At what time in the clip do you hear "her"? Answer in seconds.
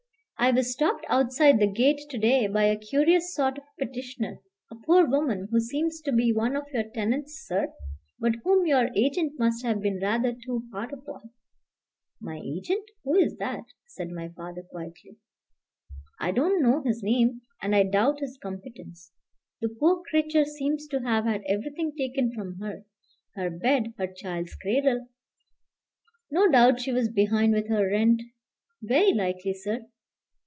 22.59-22.83, 23.35-23.51, 23.99-24.07, 27.69-27.85